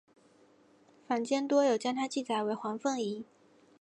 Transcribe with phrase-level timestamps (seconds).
[1.07, 3.23] 坊间多有将她记载为黄凤仪。